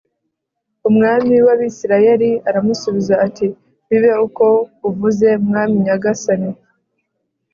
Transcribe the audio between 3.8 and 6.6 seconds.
“Bibe uko uvuze, mwami nyagasani